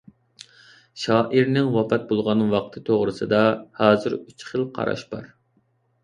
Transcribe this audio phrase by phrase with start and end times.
[1.01, 3.41] شائىرنىڭ ۋاپات بولغان ۋاقتى توغرىسىدا
[3.81, 5.29] ھازىر ئۈچ خىل قاراش بار.